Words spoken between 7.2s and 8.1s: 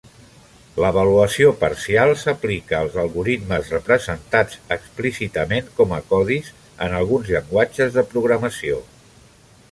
llenguatges de